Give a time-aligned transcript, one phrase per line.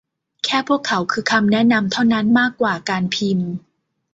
[0.43, 3.49] แค่พวกเขาคือคำแนะนำเท่านั้นมากกว่าการพิมพ์